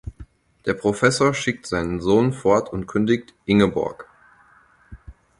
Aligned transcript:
Der 0.65 0.73
Professor 0.73 1.31
schickt 1.31 1.67
seinen 1.67 2.01
Sohn 2.01 2.33
fort 2.33 2.73
und 2.73 2.87
kündigt 2.87 3.35
Ingeborg. 3.45 4.09